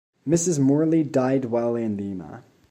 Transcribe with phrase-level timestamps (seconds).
[0.27, 0.59] Mrs.
[0.59, 2.43] Morley died while in Lima.